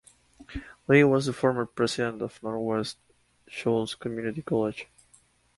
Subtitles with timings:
[0.87, 2.97] Lee was the former president of Northwest
[3.47, 4.87] Shoals Community College.